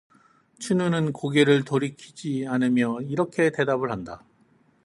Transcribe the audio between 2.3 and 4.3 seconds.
않으며 이렇게 대답을 한다.